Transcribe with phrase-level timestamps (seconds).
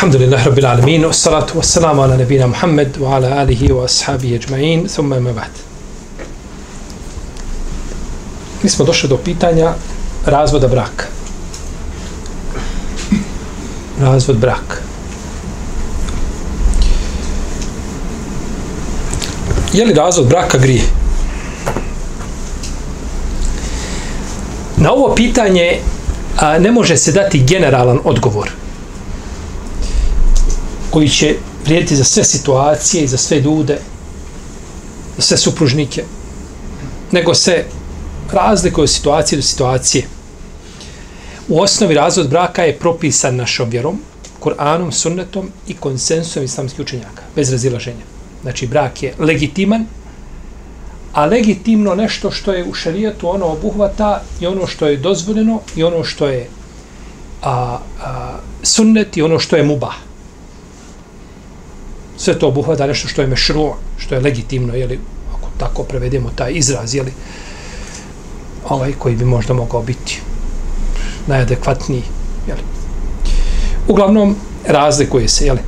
[0.00, 5.18] Alhamdulillah Rabbil Alamin wassalatu wassalamu ala nabina Muhammed wa ala alihi wa ashabihi ajma'in thumma
[5.18, 5.50] ima ba'd
[8.62, 9.74] Mi smo došli do pitanja
[10.26, 11.04] razvoda braka.
[14.00, 14.76] Razvod braka.
[19.72, 20.82] Je li razvod braka grije?
[24.76, 25.80] Na ovo pitanje
[26.36, 28.59] a, ne može se dati generalan odgovor
[30.90, 33.78] koji će vrijediti za sve situacije i za sve ljude,
[35.16, 36.04] za sve supružnike,
[37.12, 37.64] nego se
[38.32, 40.04] razlikuje od situacije do situacije.
[41.48, 44.00] U osnovi razvod braka je propisan našom vjerom,
[44.40, 48.04] Kur'anom, sunnetom i konsensusom islamskih učenjaka, bez razilaženja.
[48.42, 49.86] Znači, brak je legitiman,
[51.12, 55.82] a legitimno nešto što je u šarijetu ono obuhvata i ono što je dozvoljeno i
[55.82, 56.48] ono što je
[57.42, 60.09] a, a, sunnet i ono što je mubah.
[62.20, 64.98] Sve to obuhvata nešto što je mešru, što je legitimno, jeli,
[65.34, 67.12] ako tako prevedemo taj izraz, jeli,
[68.68, 70.20] ovaj koji bi možda mogao biti
[71.26, 72.02] najadekvatniji.
[72.48, 72.60] Jeli.
[73.88, 75.60] Uglavnom, razlikuje se, jeli,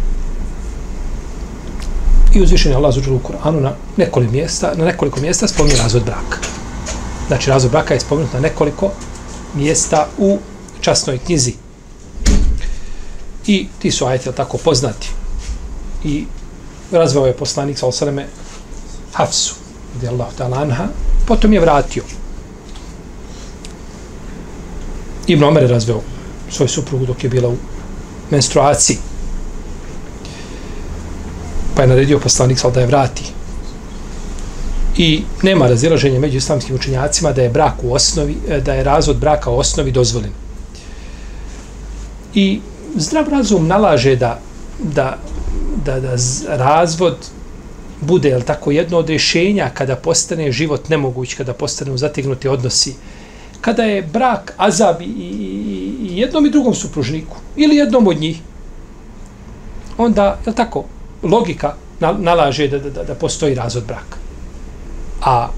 [2.34, 6.38] i uzvišenje Allah zuđer u Koranu na nekoliko mjesta, na nekoliko mjesta spominje razvod braka.
[7.28, 8.90] Znači, razvod braka je spomenut na nekoliko
[9.54, 10.38] mjesta u
[10.80, 11.54] časnoj knjizi.
[13.46, 15.10] I ti su ajeti, tako, poznati.
[16.04, 16.24] I
[16.92, 18.26] razvao je poslanik sa osaleme
[19.12, 19.54] Hafsu,
[19.96, 20.88] gdje Allah ta'ala anha,
[21.26, 22.02] potom je vratio.
[25.26, 26.00] Ibn Omer je razveo
[26.50, 27.56] svoj suprugu dok je bila u
[28.30, 28.98] menstruaciji
[31.74, 33.24] pa je naredio poslanik sa da je vrati.
[34.96, 39.16] I nema razilaženja među islamskim učenjacima da je brak u osnovi, eh, da je razvod
[39.16, 40.32] braka u osnovi dozvoljen.
[42.34, 42.60] I
[42.96, 44.40] zdrav razum nalaže da,
[44.78, 45.18] da,
[45.84, 46.16] da, da
[46.48, 47.16] razvod
[48.00, 52.94] bude jel tako jedno od rješenja kada postane život nemoguć, kada postanu zategnuti odnosi,
[53.60, 55.28] kada je brak azab i, i,
[56.02, 58.40] i jednom i drugom supružniku ili jednom od njih,
[59.98, 60.84] onda, je tako,
[61.22, 64.16] logika nalaže da, da, da postoji razvod braka.
[65.22, 65.48] A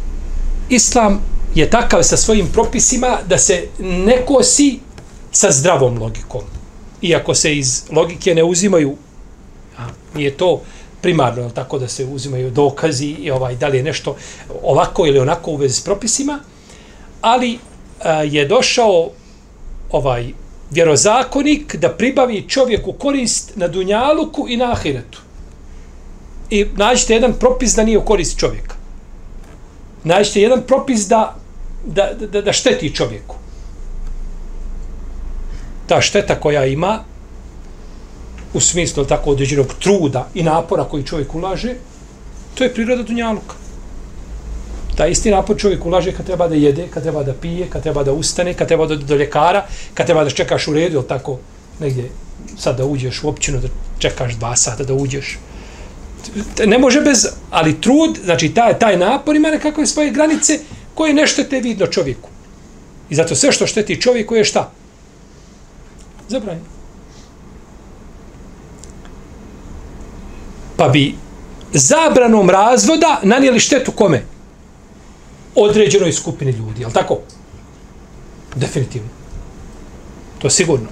[0.68, 1.20] islam
[1.54, 4.80] je takav sa svojim propisima da se ne kosi
[5.32, 6.42] sa zdravom logikom.
[7.02, 8.96] Iako se iz logike ne uzimaju,
[9.78, 10.60] a, nije to
[11.00, 14.16] primarno, tako da se uzimaju dokazi i ovaj, da li je nešto
[14.62, 16.38] ovako ili onako u vezi s propisima,
[17.20, 17.58] ali
[18.00, 19.10] a, je došao
[19.90, 20.32] ovaj
[20.70, 25.20] vjerozakonik da pribavi čovjeku korist na dunjaluku i na ahiretu
[26.50, 28.74] i nađite jedan propis da nije u korist čovjeka.
[30.04, 31.36] Nađite jedan propis da,
[31.86, 33.36] da, da, da šteti čovjeku.
[35.86, 37.04] Ta šteta koja ima
[38.54, 41.74] u smislu tako određenog truda i napora koji čovjek ulaže,
[42.54, 43.54] to je priroda dunjaluka.
[44.96, 48.04] Ta isti napor čovjek ulaže kad treba da jede, kad treba da pije, kad treba
[48.04, 51.38] da ustane, kad treba da do ljekara, kad treba da čekaš u redu, ili tako
[51.80, 52.10] negdje
[52.58, 55.38] sad da uđeš u općinu, da čekaš dva sata da uđeš
[56.66, 60.58] ne može bez, ali trud, znači taj, taj napor ima nekakve svoje granice
[60.94, 62.28] koje ne štete vidno čovjeku.
[63.10, 64.70] I zato sve što šteti čovjeku je šta?
[66.28, 66.73] Zabranjeno.
[70.76, 71.14] Pa bi
[71.72, 74.22] zabranom razvoda nanijeli štetu kome?
[75.54, 77.18] Određenoj skupini ljudi, je tako?
[78.56, 79.08] Definitivno.
[80.38, 80.88] To je sigurno.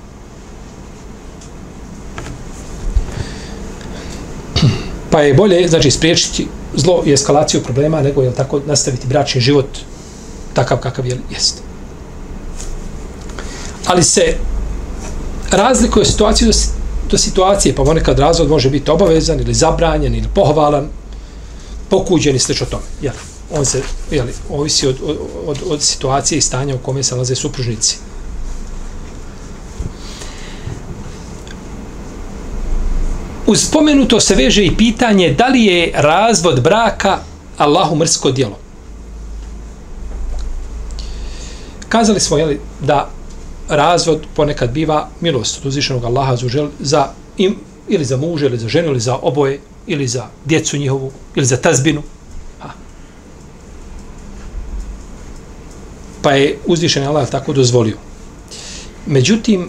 [5.11, 9.67] Pa je bolje, znači, spriječiti zlo i eskalaciju problema, nego, je tako, nastaviti bračni život
[10.55, 11.63] takav kakav je, jest.
[13.87, 14.37] Ali se
[15.51, 16.53] razlikuje situaciju
[17.13, 20.89] do situacije, pa ponekad razvod može biti obavezan ili zabranjen ili pohvalan,
[21.89, 22.89] pokuđen i slično tome.
[23.03, 23.15] Jel?
[23.55, 24.97] On se, jel, ovisi od,
[25.47, 27.99] od, od situacije i stanja u kome se nalaze supružnici.
[33.53, 37.19] uz spomenuto se veže i pitanje da li je razvod braka
[37.59, 38.59] Allahu mrsko djelo.
[41.89, 43.11] Kazali smo jeli, da
[43.69, 47.57] razvod ponekad biva milost od uzvišenog Allaha za, za im,
[47.89, 51.57] ili za muža, ili za ženu, ili za oboje, ili za djecu njihovu, ili za
[51.57, 52.03] tazbinu.
[52.61, 52.71] Ha.
[56.23, 57.97] Pa je uzvišen Allah tako dozvolio.
[59.07, 59.69] Međutim,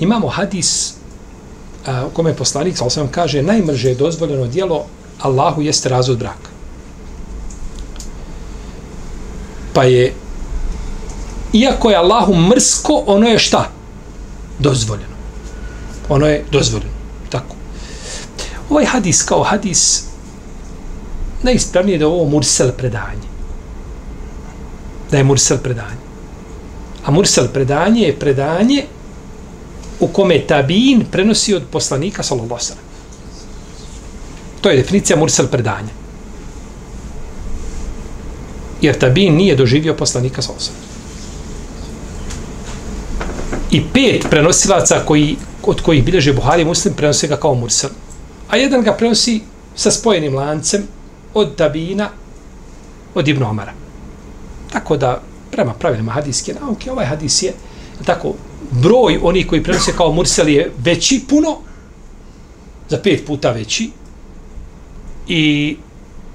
[0.00, 0.94] imamo hadis
[1.86, 4.86] a, u kome je poslanik, sa osam kaže, najmrže je dozvoljeno dijelo
[5.18, 6.50] Allahu jeste razvod braka.
[9.72, 10.14] Pa je,
[11.52, 13.70] iako je Allahu mrsko, ono je šta?
[14.58, 15.16] Dozvoljeno.
[16.08, 16.92] Ono je dozvoljeno.
[17.30, 17.56] Tako.
[18.70, 20.04] Ovaj hadis kao hadis
[21.42, 23.28] najispravnije da je ovo mursel predanje.
[25.10, 26.00] Da je mursel predanje.
[27.04, 28.84] A mursel predanje je predanje
[30.00, 32.90] u kome tabin prenosi od poslanika sallallahu alejhi
[34.60, 35.94] To je definicija mursel predanja.
[38.82, 40.89] Jer tabin nije doživio poslanika sallallahu alejhi
[43.70, 47.90] I pet prenosilaca koji, od kojih bilježe Buhari muslim prenose ga kao mursel.
[48.48, 49.40] A jedan ga prenosi
[49.74, 50.82] sa spojenim lancem
[51.34, 52.08] od tabina
[53.14, 53.72] od Ibn Omara.
[54.72, 57.52] Tako da, prema pravilima hadijske nauke, ovaj hadis je
[58.06, 58.34] tako,
[58.70, 61.58] broj onih koji prenose kao mursel je veći puno,
[62.88, 63.90] za pet puta veći,
[65.28, 65.76] i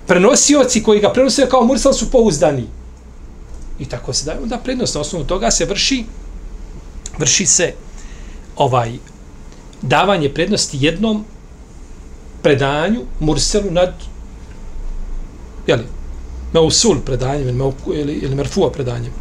[0.08, 2.68] prenosioci koji ga prenose kao mursel su pouzdani.
[3.80, 6.04] I tako se da, onda prednost na osnovu toga se vrši,
[7.20, 7.74] vrši se
[8.56, 8.92] ovaj
[9.82, 11.26] davanje prednosti jednom
[12.42, 13.94] predanju murselu nad
[15.68, 15.84] jeli,
[16.54, 19.12] meusul predanjem ili, ili, ili merfua predanjem.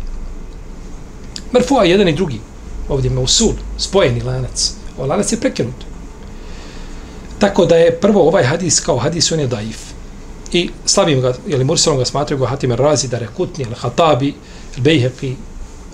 [1.52, 2.40] Merfua je jedan i drugi
[2.88, 4.72] ovdje Mausul, spojeni lanac.
[4.98, 5.84] O, lanac je prekinut.
[7.38, 9.78] Tako da je prvo ovaj hadis kao hadis, on je daif.
[10.52, 14.32] I slavim ga, ili murselom ga smatraju ga Hatim Razi, da rekutni, Al-Hatabi,
[14.76, 15.34] Al-Bejheqi,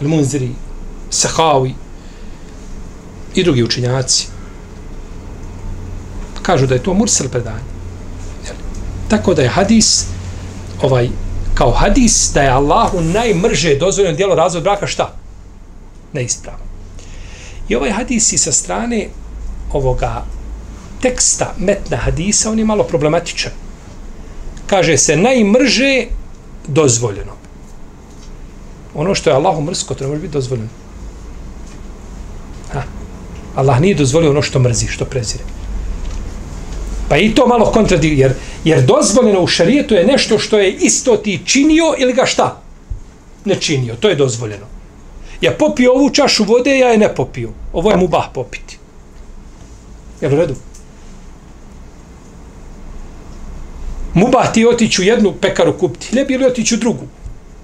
[0.00, 0.50] Al-Munziri,
[1.11, 1.75] Sahawi
[3.35, 4.27] i drugi učinjaci.
[6.43, 7.71] Kažu da je to mursel predanje.
[9.09, 10.05] Tako da je hadis
[10.82, 11.09] ovaj
[11.55, 15.15] kao hadis da je Allahu najmrže dozvoljeno dijelo razvod braka šta?
[16.12, 16.65] Neispravno.
[17.69, 19.09] I ovaj hadis i sa strane
[19.73, 20.25] ovoga
[21.00, 23.53] teksta metna hadisa, on je malo problematičan.
[24.67, 26.06] Kaže se najmrže
[26.67, 27.32] dozvoljeno.
[28.94, 30.69] Ono što je Allahu mrsko, to ne može biti dozvoljeno.
[33.55, 35.44] Allah nije dozvolio ono što mrzi, što prezire.
[37.08, 38.32] Pa i to malo kontradik, jer,
[38.64, 42.62] jer dozvoljeno u šarijetu je nešto što je isto ti činio ili ga šta?
[43.44, 44.67] Ne činio, to je dozvoljeno.
[45.41, 47.50] Ja popio ovu čašu vode, ja je ne popio.
[47.73, 48.79] Ovo je mu bah popiti.
[50.20, 50.55] Je u redu?
[54.14, 57.06] Mubah ti otići u jednu pekaru kupiti, ne bi li u drugu.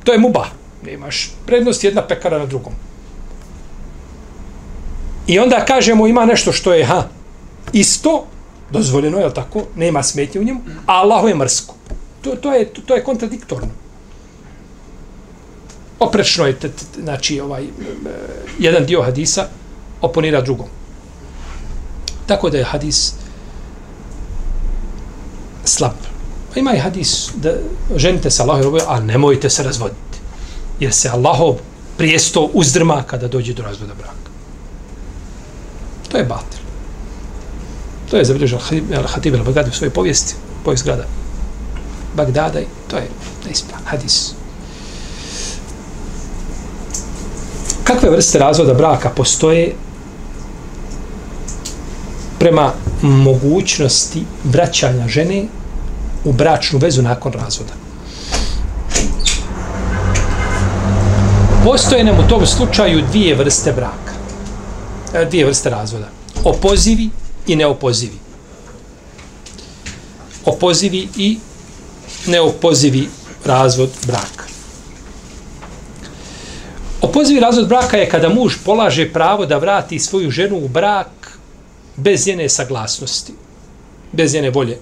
[0.04, 0.46] To je mubah.
[0.82, 2.72] Nemaš prednost jedna pekara na drugom.
[5.26, 7.02] I onda kažemo ima nešto što je ha,
[7.73, 8.26] isto,
[8.70, 11.75] dozvoljeno je tako, nema smetnje u njemu, a Allahu je mrsko.
[12.23, 13.69] To, to, je, to, to je kontradiktorno
[15.99, 17.64] oprečno je, t, t, znači, ovaj,
[18.58, 19.46] jedan dio hadisa
[20.00, 20.67] oponira drugom.
[22.26, 23.12] Tako da je hadis
[25.64, 25.96] slab.
[26.55, 27.52] Pa ima i hadis da
[27.96, 30.19] ženite se Allahom, a nemojte se razvoditi.
[30.81, 31.56] Jer se Allahov
[31.96, 34.31] prijesto uzdrma kada dođe do razvoda braka.
[36.08, 36.60] To je batil.
[38.10, 38.58] To je zabilježen
[38.90, 40.34] Al-Hatib al-Bagdadi u svojoj povijesti,
[40.64, 41.04] povijest grada
[42.16, 43.08] Bagdada i to je
[43.46, 44.34] neispravan hadis.
[47.86, 49.75] kakve vrste razvoda braka postoje
[52.38, 52.72] prema
[53.02, 55.44] mogućnosti vraćanja žene
[56.25, 57.72] u bračnu vezu nakon razvoda.
[61.64, 64.05] Postoje nam u tom slučaju dvije vrste braka.
[65.14, 66.08] E, dvije vrste razvoda.
[66.44, 67.10] Opozivi
[67.46, 68.18] i neopozivi.
[70.44, 71.38] Opozivi i
[72.26, 73.08] neopozivi
[73.44, 74.44] razvod braka.
[77.02, 81.38] Opozivi razvod braka je kada muž polaže pravo da vrati svoju ženu u brak
[81.96, 83.32] bez njene saglasnosti,
[84.12, 84.78] bez njene volje.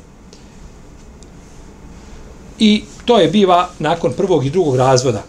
[2.59, 5.23] I to je biva nakon prvog i drugog razvoda.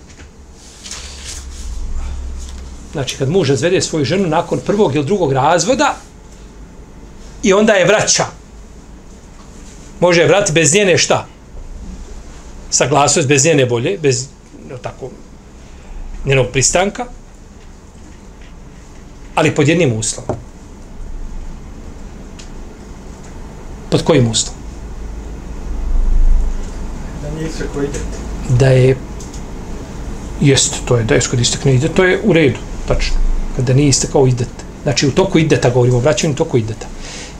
[2.95, 5.95] Znači, kad muž razvede svoju ženu nakon prvog ili drugog razvoda
[7.43, 8.25] i onda je vraća.
[9.99, 11.25] Može je vrati bez njene šta?
[12.69, 14.27] Saglasnost, bez njene volje, bez,
[14.81, 15.09] tako,
[16.25, 17.05] njenog pristanka,
[19.35, 20.37] ali pod jednim uslovom.
[23.91, 24.61] Pod kojim uslovom?
[27.21, 28.17] Da nije sve koji idete.
[28.49, 28.97] Da je
[30.41, 33.17] jest, to je, da je skod istekne ide, to je u redu, tačno.
[33.55, 34.49] Kada nije istekao idet.
[34.83, 36.87] Znači, u toku ideta govorimo, vraćanju u toku ideta.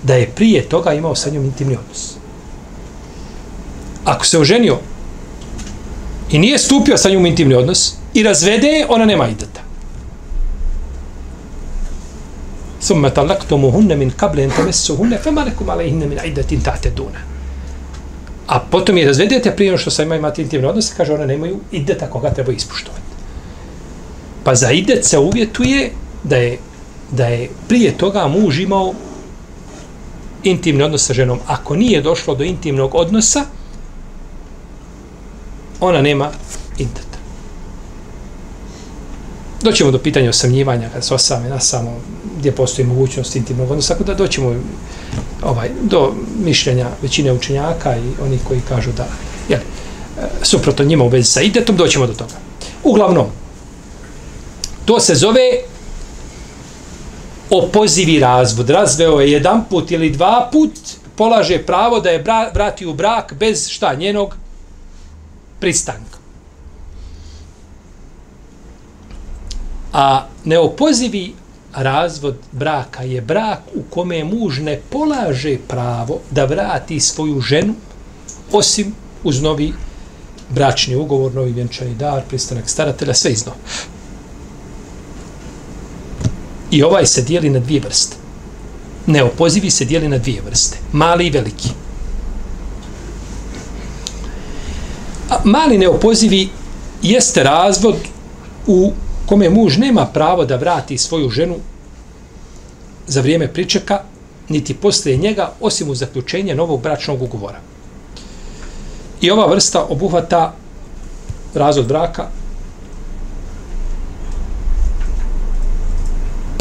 [0.05, 2.13] da je prije toga imao sa njom intimni odnos.
[4.05, 4.77] Ako se oženio
[6.31, 9.61] i nije stupio sa njom intimni odnos i razvede je, ona nema ideta.
[12.79, 16.91] Summa talaqtumuhunna min qabli an tamassuhunna fama lakum alejhinne min iddatin tate.
[18.47, 21.59] A potom je razvedete prije ono što sa ima imati intimni odnos, kaže ona nemaju
[21.71, 23.04] ideta koga treba ispuštovati.
[24.45, 25.91] Pa za idet se uvjetuje
[26.23, 26.57] da je,
[27.11, 28.93] da je prije toga muž imao
[30.43, 31.39] intimni odnos sa ženom.
[31.47, 33.45] Ako nije došlo do intimnog odnosa,
[35.79, 36.29] ona nema
[36.77, 37.17] ideta.
[39.63, 41.97] Doćemo do pitanja osamljivanja, kada se osame na samo
[42.39, 44.55] gdje postoji mogućnost intimnog odnosa, tako da doćemo
[45.43, 49.07] ovaj, do mišljenja većine učenjaka i onih koji kažu da
[49.49, 49.59] jel,
[50.41, 52.33] suprotno njima u vezi sa idetom, doćemo do toga.
[52.83, 53.25] Uglavnom,
[54.85, 55.51] to se zove
[57.49, 58.69] opozivi razvod.
[58.69, 60.71] Razveo je jedan put ili dva put,
[61.15, 64.35] polaže pravo da je bra, vrati u brak bez šta njenog
[65.59, 66.17] pristanka.
[69.93, 71.33] A neopozivi
[71.75, 77.73] razvod braka je brak u kome muž ne polaže pravo da vrati svoju ženu
[78.51, 79.73] osim uz novi
[80.49, 83.57] bračni ugovor, novi vjenčani dar, pristanak staratelja, sve iznova.
[86.75, 88.15] I ovaj se dijeli na dvije vrste.
[89.05, 90.77] Neopozivi se dijeli na dvije vrste.
[90.91, 91.69] Mali i veliki.
[95.29, 96.49] A mali neopozivi
[97.01, 97.95] jeste razvod
[98.67, 98.91] u
[99.25, 101.55] kome muž nema pravo da vrati svoju ženu
[103.07, 104.01] za vrijeme pričeka,
[104.49, 107.59] niti poslije njega, osim u zaključenje novog bračnog ugovora.
[109.21, 110.53] I ova vrsta obuhvata
[111.53, 112.27] razvod braka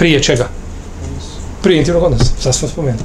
[0.05, 0.49] prije čega?
[1.63, 3.05] Prije intimnog odnosa, sad smo spomenuli.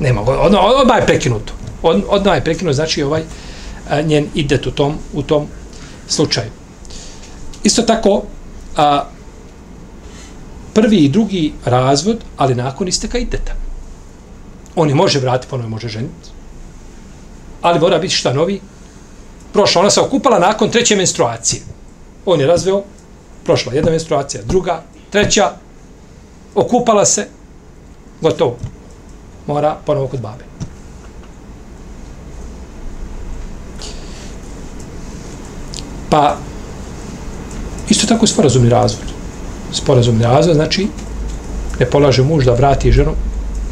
[0.00, 1.52] Nema, od odaj je prekinuto.
[1.82, 3.22] Od, odmah je prekinuto, znači ovaj
[3.90, 5.46] a, njen idet u tom, u tom
[6.08, 6.50] slučaju.
[7.64, 8.22] Isto tako,
[8.76, 9.04] a,
[10.74, 13.52] prvi i drugi razvod, ali nakon isteka ideta.
[14.76, 16.30] On je može vratiti, ponovno može ženiti.
[17.62, 18.60] Ali mora biti šta novi?
[19.52, 21.62] Prošla, ona se okupala nakon treće menstruacije.
[22.26, 22.82] On je razveo,
[23.44, 25.63] prošla jedna menstruacija, druga, treća,
[26.54, 27.28] okupala se,
[28.20, 28.56] gotovo.
[29.46, 30.44] Mora ponovo kod babe.
[36.10, 36.36] Pa,
[37.88, 39.04] Isto tako sporazumni razvod.
[39.72, 40.88] Sporazumni razvod znači
[41.80, 43.12] ne polaže muž da vrati ženu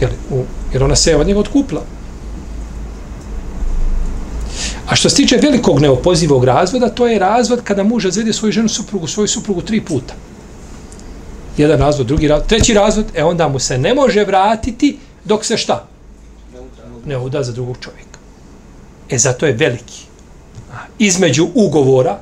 [0.01, 1.83] jer, u, jer ona se od njega odkupla.
[4.89, 8.69] A što se tiče velikog neopozivog razvoda, to je razvod kada muž razvede svoju ženu
[8.69, 10.15] suprugu, svoju suprugu tri puta.
[11.57, 15.57] Jedan razvod, drugi razvod, treći razvod, e onda mu se ne može vratiti dok se
[15.57, 15.87] šta?
[17.07, 18.19] Ne uda za drugog čovjeka.
[19.11, 20.07] E zato je veliki.
[20.99, 22.19] Između ugovora,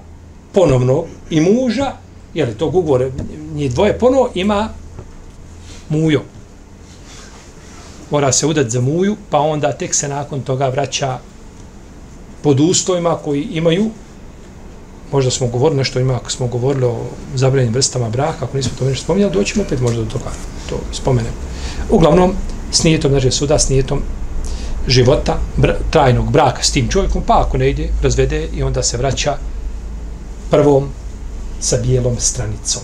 [0.52, 1.92] ponovno i muža,
[2.34, 3.10] je li tog ugovora,
[3.54, 4.68] njih dvoje ponovo ima
[5.88, 6.22] mujo.
[8.10, 11.18] Mora se udati za muju, pa onda tek se nakon toga vraća
[12.42, 13.90] pod ustojima koji imaju,
[15.12, 16.96] možda smo govorili nešto ima, ako smo govorili o
[17.34, 20.30] zabranjenim vrstama braka, ako nismo to nešto spominjali, doćemo opet možda do toga,
[20.68, 21.32] to spomenem.
[21.90, 22.34] Uglavnom,
[22.72, 24.02] s nijetom, znači suda, s nijetom
[24.86, 28.96] života, br trajnog braka s tim čovjekom, pa ako ne ide, razvede i onda se
[28.96, 29.36] vraća
[30.50, 30.88] prvom
[31.60, 32.82] sa bijelom stranicom.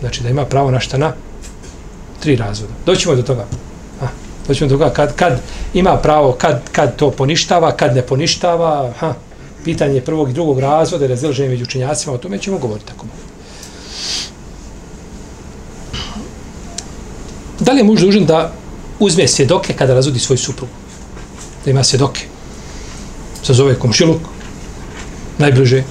[0.00, 1.12] Znači da ima pravo na šta na
[2.20, 2.72] tri razvoda.
[2.86, 3.46] Doćemo do toga.
[4.00, 4.08] Ha,
[4.48, 5.40] doćemo do toga kad, kad
[5.74, 8.92] ima pravo, kad, kad to poništava, kad ne poništava.
[8.98, 9.14] Ha,
[9.64, 13.34] pitanje prvog i drugog razvoda, razilženje među učenjacima, o tome ćemo govoriti tako malo.
[17.60, 18.52] Da li je muž dužan da
[18.98, 20.72] uzme svjedoke kada razvodi svoju suprugu?
[21.64, 22.26] Da ima svjedoke.
[23.42, 24.20] Sazove komšiluk,
[25.38, 25.82] najbliže,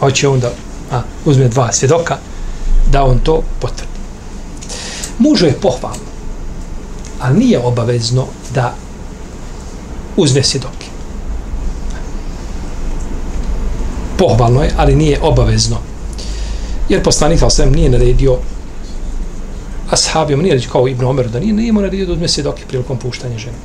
[0.00, 0.52] hoće onda
[0.92, 2.18] a, uzme dva svjedoka
[2.92, 3.92] da on to potvrdi.
[5.18, 6.12] Mužu je pohvalno,
[7.20, 8.74] ali nije obavezno da
[10.16, 10.91] uzme svjedoke.
[14.22, 15.76] Pohvalno je, ali nije obavezno.
[16.88, 18.38] Jer poslanik Al-Sam nije naredio
[19.90, 22.98] ashabijom, nije reći kao Ibn Omer, da nije, nije mu naredio da uzme svjedoke prilikom
[22.98, 23.56] puštanja žene.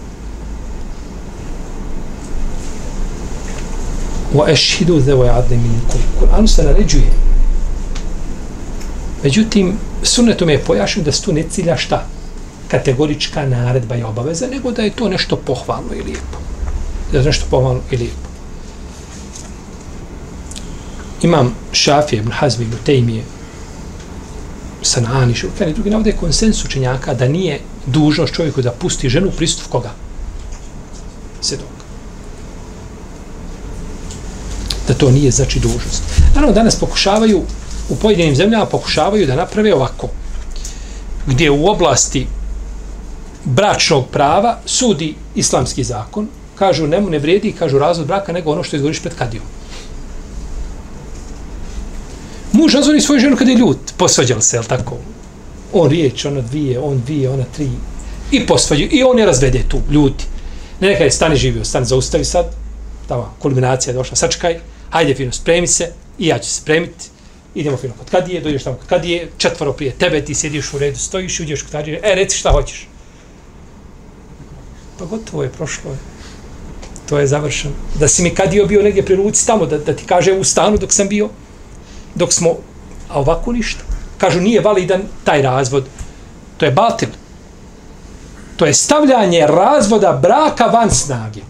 [4.33, 6.01] wa ashhidu dhawa adli minkum.
[6.19, 7.11] Kur'an se naređuje.
[9.23, 9.73] Međutim,
[10.03, 12.05] sunnetom je pojašnjeno da se tu ne cilja šta?
[12.67, 16.37] Kategorička naredba i obaveza, nego da je to nešto pohvalno i lijepo.
[17.11, 18.26] Da je nešto pohvalno i lijepo.
[21.21, 23.23] Imam Šafije ibn Hazmi ibn Tejmije
[24.81, 29.91] Sanani, Šukani, drugi navode konsens učenjaka da nije dužnost čovjeku da pusti ženu pristup koga?
[31.41, 31.71] Svjedoka.
[34.87, 36.03] Da to nije znači dužnost.
[36.35, 37.41] Naravno, danas pokušavaju,
[37.89, 40.09] u pojedinim zemljama pokušavaju da naprave ovako.
[41.27, 42.27] Gdje u oblasti
[43.43, 48.75] bračnog prava sudi islamski zakon, kažu nemu ne vrijedi, kažu razvod braka, nego ono što
[48.75, 49.43] izgovoriš pred kadijom.
[52.57, 54.97] Muž razvodi svoju ženu kada je ljut, posvađali se, je tako?
[55.73, 57.69] On riječ, ona dvije, on dvije, ona tri.
[58.31, 60.25] I posvađaju, i on je razvede tu, ljuti.
[60.79, 62.45] Ne neka je stani živio, stani zaustavi sad,
[63.07, 64.59] tamo, kulminacija je došla, sačekaj.
[64.89, 67.05] hajde fino, spremi se, i ja ću se spremiti,
[67.55, 70.97] idemo fino kod kadije, dođeš tamo kod kadije, četvoro prije tebe, ti sjediš u redu,
[70.97, 72.87] stojiš, uđeš kod kadije, e, reci šta hoćeš.
[74.99, 75.97] Pa gotovo je, prošlo je.
[77.09, 77.73] To je završeno.
[77.99, 80.77] Da si mi kadio bio negdje pri ruci tamo, da, da ti kaže u stanu
[80.77, 81.29] dok sam bio,
[82.17, 82.49] dok smo,
[83.09, 83.83] a ovako ništa.
[84.17, 85.85] Kažu, nije validan taj razvod.
[86.57, 87.09] To je batil.
[88.55, 91.41] To je stavljanje razvoda braka van snage.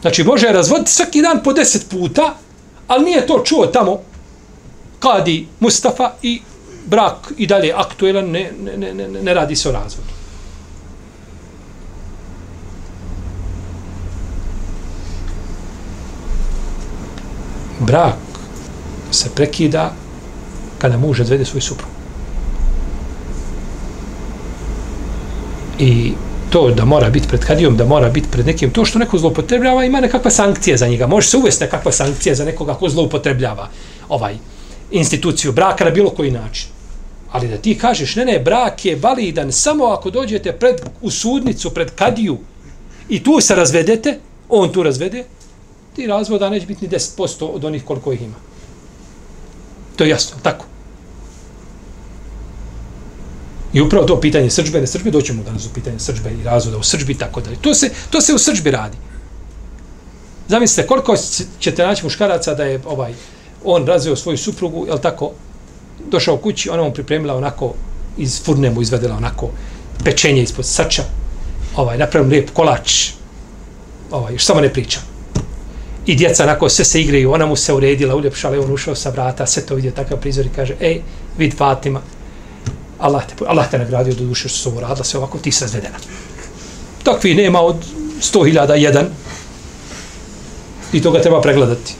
[0.00, 2.34] Znači, može je razvoditi svaki dan po deset puta,
[2.88, 4.00] ali nije to čuo tamo
[4.98, 6.40] kadi Mustafa i
[6.86, 10.19] brak i dalje aktuelan, ne, ne, ne, ne, ne radi se o razvodu.
[17.90, 18.14] Brak
[19.10, 19.92] se prekida
[20.78, 21.90] kada muž odvede svoj suprug.
[25.78, 26.12] I
[26.50, 29.84] to da mora biti pred kadijom, da mora biti pred nekim, to što neko zloupotrebljava,
[29.84, 31.06] ima nekakva sankcija za njega.
[31.06, 33.68] Može se uvesti nekakva sankcija za nekoga ko zloupotrebljava
[34.08, 34.36] ovaj
[34.90, 36.68] instituciju braka na bilo koji način.
[37.32, 41.70] Ali da ti kažeš, ne, ne, brak je validan samo ako dođete pred, u sudnicu,
[41.70, 42.38] pred kadiju
[43.08, 44.18] i tu se razvedete,
[44.48, 45.24] on tu razvede,
[45.96, 48.36] ti razvoda neće biti ni 10% od onih koliko ih ima.
[49.96, 50.64] To je jasno, tako.
[53.72, 56.82] I upravo to pitanje srđbe, ne srđbe, doćemo danas u pitanje srđbe i razvoda u
[56.82, 57.56] srđbi, tako dalje.
[57.56, 58.96] To se, to se u srđbi radi.
[60.48, 61.14] Zamislite, koliko
[61.60, 63.14] ćete naći muškaraca da je ovaj,
[63.64, 65.30] on razveo svoju suprugu, je tako,
[66.10, 67.74] došao kući, ona mu pripremila onako,
[68.18, 69.50] iz furne mu izvedela onako
[70.04, 71.02] pečenje ispod srča,
[71.76, 73.10] ovaj, napravim lijep kolač,
[74.10, 75.09] ovaj, još samo ne pričam
[76.10, 79.10] i djeca onako sve se igraju, ona mu se uredila, uljepšala i on ušao sa
[79.10, 81.02] vrata, sve to vidio takav prizor i kaže, ej,
[81.38, 82.00] vid Fatima,
[82.98, 85.64] Allah te, Allah te nagradio do duše što su ovo radila, sve ovako ti se
[85.64, 85.98] razvedena.
[87.02, 87.76] Takvi nema od
[88.20, 89.06] sto hiljada jedan
[90.92, 91.94] i to ga treba pregledati.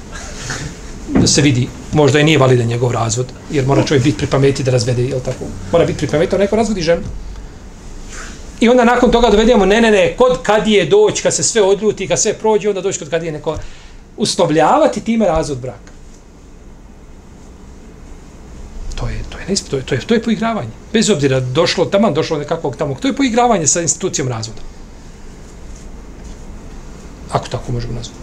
[1.09, 4.63] Da se vidi, možda i nije validan njegov razvod, jer mora čovjek biti pri pameti
[4.63, 5.45] da razvede, jel tako?
[5.73, 7.03] Mora biti pri pameti, neko razvodi ženu.
[8.61, 11.63] I onda nakon toga dovedemo, ne, ne, ne, kod kad je doći, kad se sve
[11.63, 13.57] odljuti, kad sve prođe, onda doći kod kad je neko
[14.21, 15.91] uslovljavati time razvod braka.
[18.95, 20.71] To je, to je, to je, to je, to je poigravanje.
[20.93, 24.61] Bez obzira došlo, tamo došlo nekakvog tamo, to je poigravanje sa institucijom razvoda.
[27.33, 28.21] Ako tako možemo nazvati.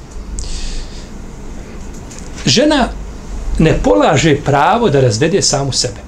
[2.46, 2.90] Žena
[3.60, 6.02] ne polaže pravo da razvede samu sebe.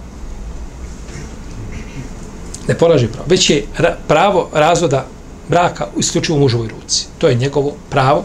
[2.68, 3.26] Ne polaže pravo.
[3.30, 3.66] Već je
[4.08, 5.06] pravo razvoda
[5.48, 7.08] braka isključivo u mužovoj ruci.
[7.18, 8.24] To je njegovo pravo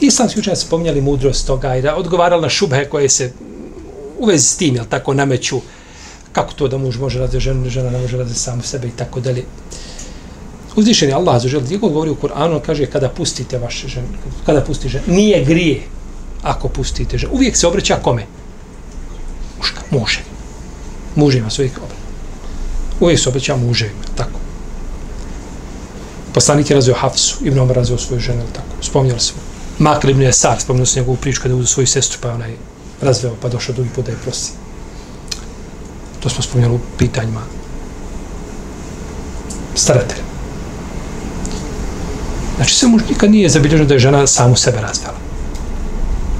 [0.00, 3.32] Islamski učenjaci spominjali mudrost toga i da odgovarali na šubhe koje se
[4.18, 5.60] u vezi s tim, jel tako, nameću
[6.32, 9.20] kako to da muž može raditi ženu, žena ne može raditi samu sebe i tako
[9.20, 9.44] dalje.
[10.76, 14.08] Uzvišen je Allah za žel, gdje govori u Kur'anu, on kaže kada pustite vaše žene,
[14.46, 15.82] kada pustite žene, nije grije
[16.42, 17.32] ako pustite žene.
[17.32, 18.26] Uvijek se obraća kome?
[19.58, 20.20] Muška, muže.
[21.14, 22.00] Muže ima svojih obraća.
[23.00, 24.40] Uvijek se obraća muževima, tako.
[26.34, 28.82] Poslanik je razvio Hafsu, Ibn Omar razvio svoju ženu, tako.
[28.82, 29.55] Spomnjali smo.
[29.78, 32.54] Makr ibn Jesar, spomenuo se njegovu priču kada je uzeo svoju sestru, pa onaj
[33.02, 34.52] razveo, pa došao drugi put da je prosi.
[36.20, 37.42] To smo spomenuli u pitanjima
[39.74, 40.22] staratelja.
[42.56, 45.18] Znači, sve muž nikad nije zabilježeno da je žena samu sebe razvela.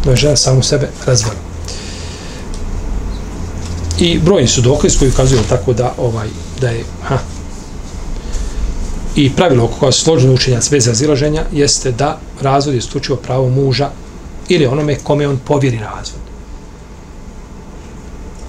[0.05, 1.40] Da je žena samu sebe razvela.
[3.99, 6.29] I brojni su dokaz koji ukazuju tako da ovaj
[6.61, 7.18] da je ha,
[9.17, 13.49] I pravilo oko koja su složene učenjac bez razilaženja jeste da razvod je isključivo pravo
[13.49, 13.91] muža
[14.49, 16.21] ili onome kome on povjeri razvod.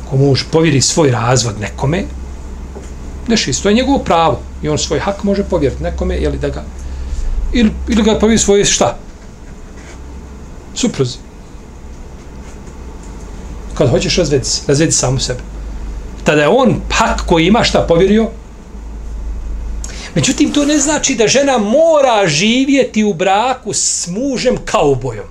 [0.05, 2.03] Ako muž povjeri svoj razvod nekome,
[3.27, 6.63] nešto isto je njegovo pravo i on svoj hak može povjeriti nekome ili da ga
[7.53, 8.97] ili, ili ga povjeri svoje šta?
[10.75, 11.17] Supruzi.
[13.73, 15.39] Kad hoćeš razvedi se, razvedi samu sebe.
[16.23, 18.29] Tada je on hak koji ima šta povjerio,
[20.17, 25.27] Međutim, to ne znači da žena mora živjeti u braku s mužem kaubojom.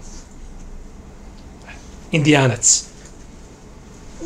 [2.12, 2.84] Indijanac.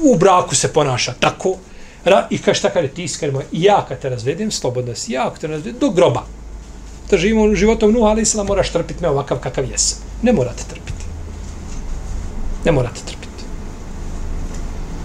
[0.02, 1.56] U braku se ponaša tako,
[2.04, 5.30] Ra, I kaže, šta kaže, ti iskreno, moj, ja kad te razvedem, slobodno si, ja
[5.30, 6.26] kad te razvedem, do groba.
[7.10, 9.98] Da živimo životom Nuh, ali Islam, moraš trpiti me ovakav kakav jesam.
[10.22, 11.04] Ne morate trpiti.
[12.64, 13.19] Ne morate trpiti.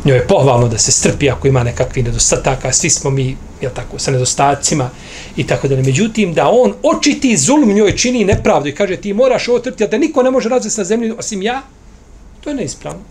[0.06, 4.00] Njoj je pohvalno da se strpi ako ima nekakvi nedostataka, svi smo mi, jel tako,
[4.00, 4.90] sa nedostacima
[5.38, 5.84] i tako da ne.
[5.84, 9.88] Međutim, da on očiti zulm njoj čini nepravdu i kaže ti moraš ovo trpiti, a
[9.88, 11.62] da niko ne može razvesti na zemlji osim ja,
[12.42, 13.02] to je neispravno.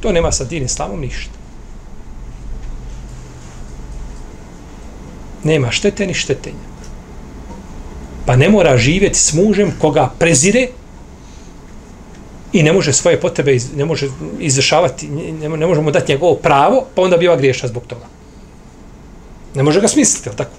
[0.00, 1.38] To nema sa din islamom ništa.
[5.44, 6.70] Nema štete ni štetenja.
[8.26, 10.68] Pa ne mora živjeti s mužem koga prezire
[12.52, 14.08] i ne može svoje potrebe iz, ne može
[14.38, 18.06] izvršavati, ne, ne može mu dati njegovo pravo, pa onda biva griješa zbog toga.
[19.54, 20.50] Ne može ga smisliti, al tako?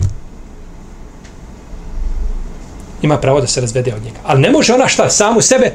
[3.01, 4.19] Ima pravo da se razvede od njega.
[4.23, 5.73] Ali ne može ona šta, samu sebe,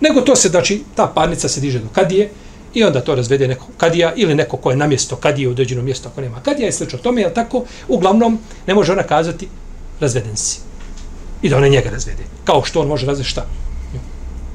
[0.00, 2.30] nego to se, znači, ta parnica se diže do kadije
[2.74, 5.84] i onda to razvede neko kadija ili neko ko je na mjesto kadije u određenom
[5.84, 7.64] mjesto ako nema kadija i slično tome, je tako?
[7.88, 9.48] Uglavnom, ne može ona kazati
[10.00, 10.60] razveden si.
[11.42, 12.22] I da ona njega razvede.
[12.44, 13.46] Kao što on može razvesti šta?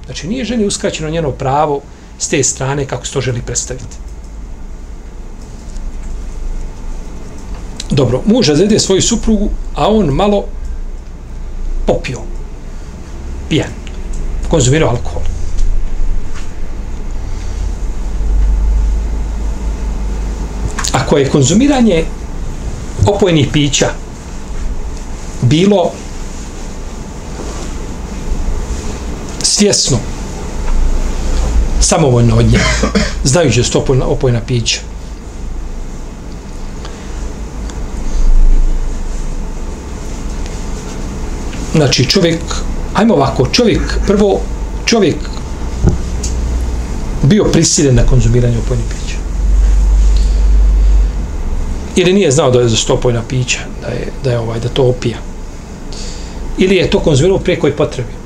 [0.06, 1.82] Znači, nije ženi uskraćeno njeno pravo
[2.20, 3.98] s te strane kako se to želi predstaviti.
[7.92, 10.46] Dobro, muž razvede svoju suprugu, a on malo
[11.86, 12.20] popio.
[13.50, 13.70] Pijan.
[14.50, 15.22] Konzumirao alkohol.
[20.94, 22.06] Ako je konzumiranje
[23.08, 23.90] opojnih pića
[25.42, 25.92] bilo
[29.62, 29.98] svjesno
[31.80, 32.60] samovoljno od nje
[33.24, 34.80] znajući da su to opojna pića.
[41.76, 42.40] Znači čovjek
[42.94, 44.40] ajmo ovako, čovjek prvo
[44.86, 45.16] čovjek
[47.24, 49.18] bio prisiljen na konzumiranje opojnih pića.
[51.96, 54.84] Ili nije znao da je za stopojna pića da je, da je ovaj da to
[54.84, 55.18] opija.
[56.58, 58.21] Ili je to konzumirao prije koji potrebi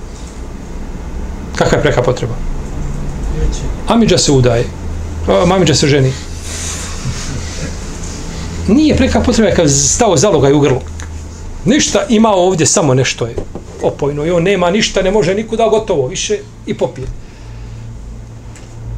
[1.56, 2.34] Kakva je preka potreba?
[3.88, 4.66] Amidža se udaje.
[5.54, 6.14] Amidža se ženi.
[8.68, 10.82] Nije preka potreba kad stao zalogaj u grlo.
[11.66, 13.36] Ništa ima ovdje, samo nešto je
[13.82, 14.26] opojno.
[14.26, 17.08] I on nema ništa, ne može nikuda gotovo više i popije.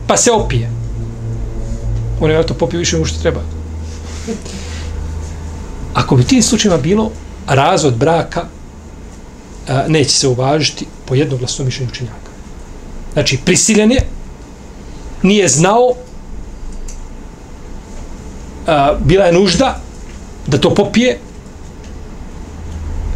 [0.07, 0.71] Pa se opije.
[2.21, 3.41] On je to popio više što treba.
[5.93, 7.11] Ako bi tim slučajima bilo
[7.47, 8.45] razvod braka,
[9.87, 12.26] neće se uvažiti po jednoglasnom mišljenju učenjaka.
[13.17, 14.01] Znači, prisiljen je,
[15.23, 15.93] nije znao,
[18.67, 19.81] a, bila je nužda
[20.47, 21.19] da to popije.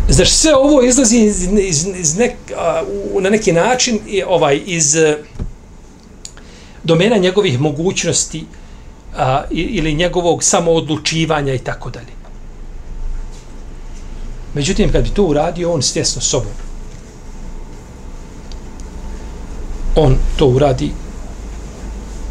[0.09, 2.81] Znači, sve ovo izlazi iz, iz, iz nek, a,
[3.13, 5.17] u, na neki način je ovaj iz a,
[6.83, 8.45] domena njegovih mogućnosti
[9.17, 12.13] a, ili njegovog samoodlučivanja i tako dalje.
[14.53, 16.70] Međutim, kad bi to uradio, on svjesno sobom
[19.95, 20.91] on to uradi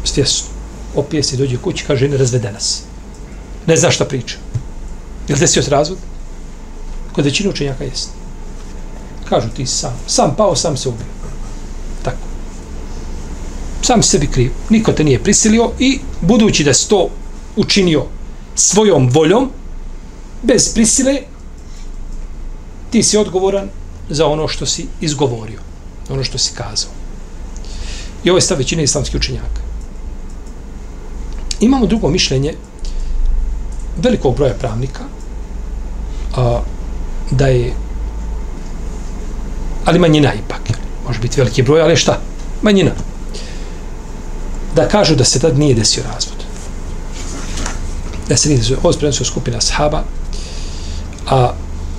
[0.03, 0.47] stjesno.
[0.95, 2.81] Opije se dođe kući, kaže, ne razvedena nas.
[3.67, 4.37] Ne zna šta priča.
[5.27, 5.97] Je li desio se razvod?
[7.11, 8.09] Kod većine učenjaka jest.
[9.29, 9.93] Kažu ti sam.
[10.07, 11.05] Sam pao, sam se ubio.
[12.03, 12.17] Tako.
[13.81, 14.51] Sam sebi kriv.
[14.69, 17.09] Niko te nije prisilio i budući da si to
[17.55, 18.05] učinio
[18.55, 19.49] svojom voljom,
[20.43, 21.21] bez prisile,
[22.89, 23.69] ti si odgovoran
[24.09, 25.59] za ono što si izgovorio.
[26.09, 27.00] Ono što si kazao.
[28.23, 29.61] I ovo je stav većine islamskih učenjaka.
[31.59, 32.53] Imamo drugo mišljenje
[33.97, 35.03] velikog broja pravnika
[36.35, 36.61] a,
[37.31, 37.73] da je
[39.85, 40.61] ali manjina ipak
[41.07, 42.19] može biti veliki broj, ali šta?
[42.61, 42.91] Manjina.
[44.75, 46.37] Da kažu da se tad nije desio razvod.
[48.29, 48.77] Da se nije desio.
[48.83, 50.03] Ovo je skupina sahaba,
[51.27, 51.53] a